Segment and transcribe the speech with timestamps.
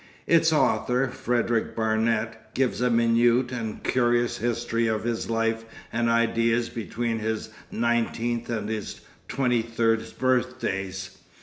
[0.25, 6.69] Its author, Frederick Barnet, gives a minute and curious history of his life and ideas
[6.69, 11.19] between his nineteenth and his twenty third birthdays.